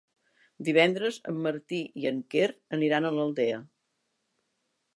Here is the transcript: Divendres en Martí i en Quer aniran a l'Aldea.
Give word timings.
Divendres 0.69 1.19
en 1.31 1.37
Martí 1.47 1.81
i 2.03 2.09
en 2.11 2.17
Quer 2.35 2.47
aniran 2.79 3.05
a 3.05 3.13
l'Aldea. 3.19 3.61